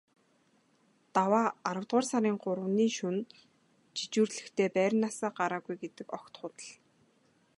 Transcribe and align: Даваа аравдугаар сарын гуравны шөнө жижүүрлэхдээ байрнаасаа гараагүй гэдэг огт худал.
Даваа 1.15 1.47
аравдугаар 1.69 2.05
сарын 2.11 2.37
гуравны 2.43 2.85
шөнө 2.97 3.23
жижүүрлэхдээ 3.97 4.69
байрнаасаа 4.77 5.31
гараагүй 5.39 5.75
гэдэг 5.83 6.07
огт 6.17 6.33
худал. 6.41 6.71